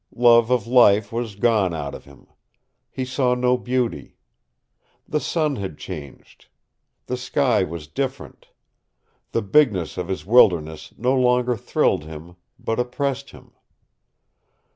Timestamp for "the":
5.07-5.19, 7.05-7.15, 9.31-9.43